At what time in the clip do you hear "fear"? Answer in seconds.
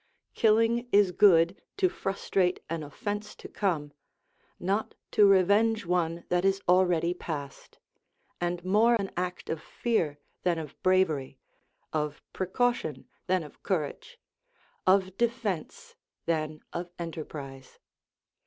9.61-10.17